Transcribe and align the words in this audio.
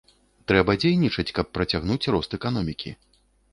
Трэба 0.51 0.75
дзейнічаць, 0.83 1.27
каб 1.41 1.53
працягнуць 1.59 2.09
рост 2.17 2.35
эканомікі. 2.41 2.97